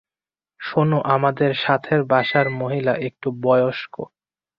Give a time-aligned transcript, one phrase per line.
[0.59, 3.95] শোনো, আমাদের সাথের বাসার মহিলা একটু বয়স্ক।